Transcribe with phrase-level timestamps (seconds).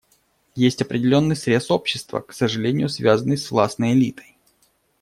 [0.55, 4.35] Есть определенный срез общества, к сожалению связанный с властной элитой.